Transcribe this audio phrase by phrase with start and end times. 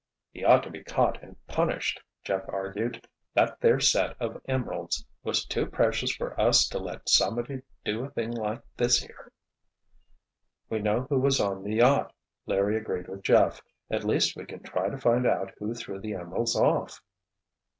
[0.31, 3.05] "He ought to be caught and punished," Jeff argued.
[3.35, 8.09] "That there set of emeralds was too precious for us to let somebody do a
[8.09, 9.31] thing like this here."
[10.71, 12.15] "We know who was on the yacht,"
[12.47, 13.61] Larry agreed with Jeff.
[13.91, 17.03] "At least we can try to find out who threw the emeralds off."